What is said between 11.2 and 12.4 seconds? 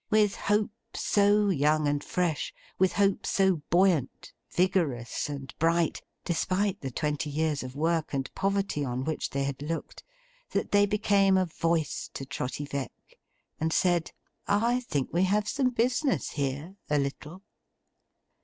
a voice to